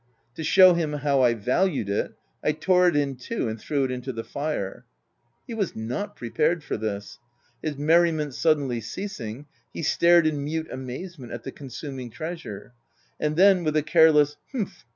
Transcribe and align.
To 0.33 0.43
show 0.43 0.73
him 0.73 0.93
how 0.93 1.21
I 1.21 1.35
valued 1.35 1.87
it, 1.87 2.13
I 2.43 2.53
tore 2.53 2.87
it 2.87 2.95
in 2.95 3.17
two, 3.17 3.47
and 3.47 3.61
threw 3.61 3.83
it 3.83 3.91
into 3.91 4.11
the 4.11 4.23
fire. 4.23 4.83
He 5.45 5.53
was 5.53 5.75
not 5.75 6.15
pre 6.15 6.31
pared 6.31 6.63
for 6.63 6.75
this. 6.75 7.19
His 7.61 7.77
merriment 7.77 8.33
suddenly 8.33 8.81
ceas 8.81 9.15
VOL 9.19 9.25
I. 9.25 9.29
Q 9.29 9.43
338 9.43 9.43
THE 9.43 9.71
TENANT 9.73 9.75
ing, 9.75 9.79
he 9.79 9.83
stared 9.83 10.25
in 10.25 10.43
mute 10.43 10.71
amazement 10.71 11.31
at 11.33 11.43
the 11.43 11.51
con 11.51 11.67
suming 11.67 12.11
treasure; 12.11 12.73
and 13.19 13.35
then, 13.35 13.63
with 13.63 13.77
a 13.77 13.83
careless" 13.83 14.37
Humph 14.51 14.85